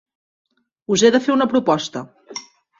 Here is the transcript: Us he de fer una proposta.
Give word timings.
Us 0.95 1.05
he 1.09 1.13
de 1.17 1.23
fer 1.27 1.33
una 1.37 1.49
proposta. 1.53 2.05